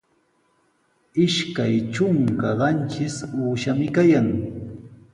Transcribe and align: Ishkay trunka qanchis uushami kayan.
Ishkay 1.25 1.75
trunka 1.93 2.49
qanchis 2.59 3.15
uushami 3.39 3.87
kayan. 3.95 4.29